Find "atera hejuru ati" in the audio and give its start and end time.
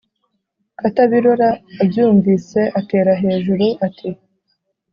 2.79-4.09